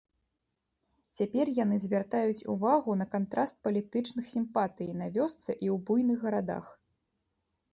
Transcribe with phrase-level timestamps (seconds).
[1.17, 6.65] Цяпер яны звяртаюць увагу на кантраст палітычных сімпатый на вёсцы і ў буйных гарадах.